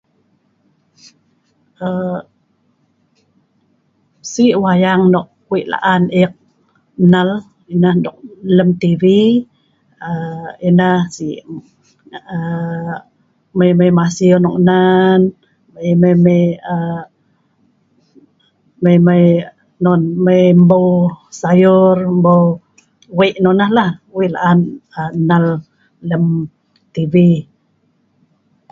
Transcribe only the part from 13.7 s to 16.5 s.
mai masiu nok nan, mai mai